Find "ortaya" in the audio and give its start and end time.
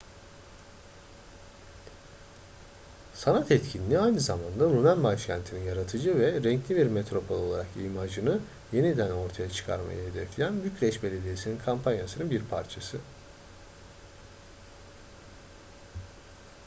9.11-9.49